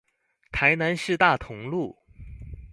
[0.51, 1.95] 台南市大同路